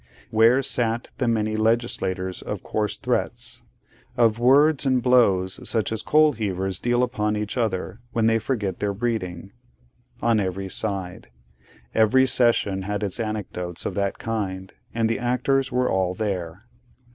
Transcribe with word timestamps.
Where 0.31 0.63
sat 0.63 1.09
the 1.19 1.27
many 1.27 1.55
legislators 1.55 2.41
of 2.41 2.63
coarse 2.63 2.97
threats; 2.97 3.61
of 4.17 4.39
words 4.39 4.83
and 4.83 4.99
blows 4.99 5.69
such 5.69 5.91
as 5.91 6.01
coalheavers 6.01 6.79
deal 6.81 7.03
upon 7.03 7.37
each 7.37 7.55
other, 7.55 7.99
when 8.11 8.25
they 8.25 8.39
forget 8.39 8.79
their 8.79 8.95
breeding? 8.95 9.51
On 10.19 10.39
every 10.39 10.69
side. 10.69 11.29
Every 11.93 12.25
session 12.25 12.81
had 12.81 13.03
its 13.03 13.19
anecdotes 13.19 13.85
of 13.85 13.93
that 13.93 14.17
kind, 14.17 14.73
and 14.91 15.07
the 15.07 15.19
actors 15.19 15.71
were 15.71 15.87
all 15.87 16.15
there. 16.15 16.65